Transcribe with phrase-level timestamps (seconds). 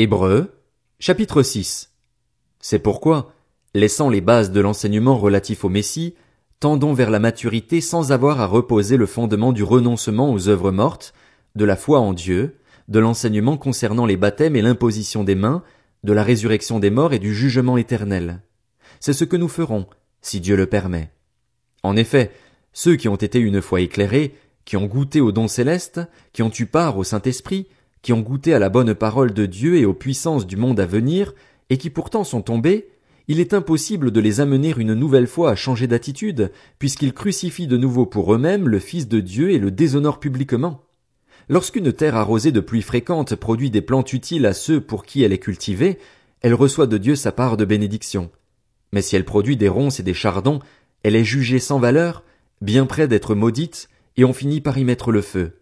[0.00, 0.52] Hébreux,
[1.00, 1.90] chapitre 6.
[2.60, 3.32] C'est pourquoi,
[3.74, 6.14] laissant les bases de l'enseignement relatif au Messie,
[6.60, 11.14] tendons vers la maturité sans avoir à reposer le fondement du renoncement aux œuvres mortes,
[11.56, 15.64] de la foi en Dieu, de l'enseignement concernant les baptêmes et l'imposition des mains,
[16.04, 18.40] de la résurrection des morts et du jugement éternel.
[19.00, 19.88] C'est ce que nous ferons,
[20.22, 21.10] si Dieu le permet.
[21.82, 22.30] En effet,
[22.72, 26.00] ceux qui ont été une fois éclairés, qui ont goûté au don céleste,
[26.32, 27.66] qui ont eu part au Saint-Esprit,
[28.02, 30.86] qui ont goûté à la bonne parole de Dieu et aux puissances du monde à
[30.86, 31.34] venir,
[31.70, 32.88] et qui pourtant sont tombés,
[33.30, 37.76] il est impossible de les amener une nouvelle fois à changer d'attitude, puisqu'ils crucifient de
[37.76, 40.82] nouveau pour eux-mêmes le Fils de Dieu et le déshonorent publiquement.
[41.50, 45.32] Lorsqu'une terre arrosée de pluies fréquentes produit des plantes utiles à ceux pour qui elle
[45.32, 45.98] est cultivée,
[46.40, 48.30] elle reçoit de Dieu sa part de bénédiction.
[48.92, 50.60] Mais si elle produit des ronces et des chardons,
[51.02, 52.24] elle est jugée sans valeur,
[52.62, 55.60] bien près d'être maudite, et on finit par y mettre le feu.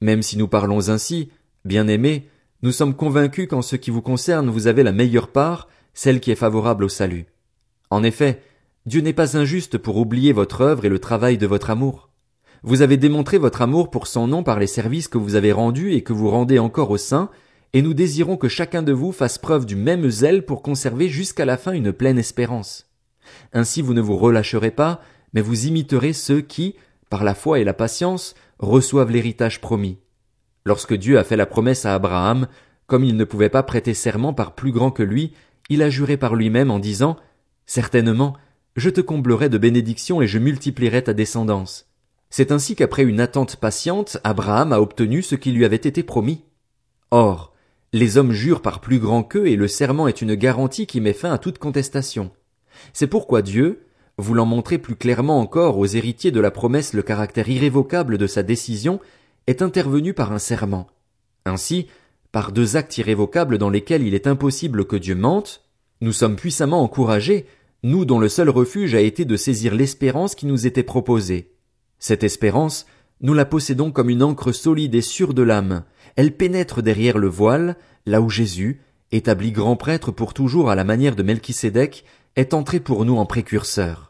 [0.00, 1.30] Même si nous parlons ainsi,
[1.64, 2.26] Bien-aimés,
[2.62, 6.30] nous sommes convaincus qu'en ce qui vous concerne vous avez la meilleure part, celle qui
[6.30, 7.26] est favorable au salut.
[7.90, 8.42] En effet,
[8.86, 12.08] Dieu n'est pas injuste pour oublier votre œuvre et le travail de votre amour.
[12.62, 15.92] Vous avez démontré votre amour pour son nom par les services que vous avez rendus
[15.92, 17.30] et que vous rendez encore au sein,
[17.72, 21.44] et nous désirons que chacun de vous fasse preuve du même zèle pour conserver jusqu'à
[21.44, 22.90] la fin une pleine espérance.
[23.52, 25.00] Ainsi vous ne vous relâcherez pas,
[25.32, 26.74] mais vous imiterez ceux qui,
[27.08, 29.98] par la foi et la patience, reçoivent l'héritage promis.
[30.64, 32.46] Lorsque Dieu a fait la promesse à Abraham,
[32.86, 35.32] comme il ne pouvait pas prêter serment par plus grand que lui,
[35.68, 37.16] il a juré par lui-même en disant
[37.66, 38.36] Certainement,
[38.76, 41.86] je te comblerai de bénédictions et je multiplierai ta descendance.
[42.30, 46.44] C'est ainsi qu'après une attente patiente, Abraham a obtenu ce qui lui avait été promis.
[47.10, 47.52] Or,
[47.92, 51.12] les hommes jurent par plus grand qu'eux et le serment est une garantie qui met
[51.12, 52.30] fin à toute contestation.
[52.92, 53.84] C'est pourquoi Dieu,
[54.16, 58.44] voulant montrer plus clairement encore aux héritiers de la promesse le caractère irrévocable de sa
[58.44, 59.00] décision,
[59.46, 60.86] est intervenu par un serment.
[61.44, 61.86] Ainsi,
[62.32, 65.62] par deux actes irrévocables dans lesquels il est impossible que Dieu mente,
[66.00, 67.46] nous sommes puissamment encouragés,
[67.82, 71.52] nous dont le seul refuge a été de saisir l'espérance qui nous était proposée.
[71.98, 72.86] Cette espérance,
[73.20, 75.84] nous la possédons comme une encre solide et sûre de l'âme.
[76.16, 77.76] Elle pénètre derrière le voile,
[78.06, 78.80] là où Jésus,
[79.12, 82.04] établi grand prêtre pour toujours à la manière de Melchisédek,
[82.36, 84.09] est entré pour nous en précurseur.